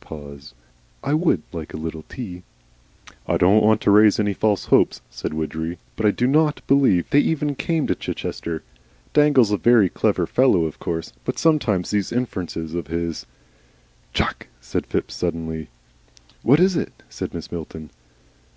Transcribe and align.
Pause. 0.00 0.54
"I 1.04 1.14
WOULD 1.14 1.42
like 1.52 1.72
a 1.72 1.76
little 1.76 2.02
tea." 2.08 2.42
"I 3.28 3.36
don't 3.36 3.62
want 3.62 3.80
to 3.82 3.92
raise 3.92 4.18
any 4.18 4.34
false 4.34 4.64
hopes," 4.64 5.00
said 5.08 5.32
Widgery. 5.32 5.78
"But 5.94 6.04
I 6.04 6.10
do 6.10 6.26
NOT 6.26 6.62
believe 6.66 7.08
they 7.10 7.20
even 7.20 7.54
came 7.54 7.86
to 7.86 7.94
Chichester. 7.94 8.64
Dangle's 9.12 9.52
a 9.52 9.56
very 9.56 9.88
clever 9.88 10.26
fellow, 10.26 10.64
of 10.64 10.80
course, 10.80 11.12
but 11.24 11.38
sometimes 11.38 11.90
these 11.92 12.10
Inferences 12.10 12.74
of 12.74 12.88
his" 12.88 13.24
"Tchak!" 14.12 14.48
said 14.60 14.84
Phipps, 14.84 15.14
suddenly. 15.14 15.68
"What 16.42 16.58
is 16.58 16.74
it?" 16.74 16.92
said 17.08 17.30
Mrs. 17.30 17.52
Milton. 17.52 17.90